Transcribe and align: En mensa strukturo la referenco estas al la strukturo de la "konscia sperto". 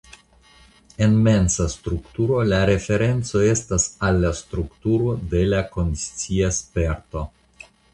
En 1.07 1.11
mensa 1.27 1.67
strukturo 1.73 2.41
la 2.53 2.63
referenco 2.71 3.45
estas 3.51 3.87
al 4.09 4.21
la 4.27 4.35
strukturo 4.43 5.17
de 5.37 5.47
la 5.55 5.65
"konscia 5.79 6.55
sperto". 6.63 7.29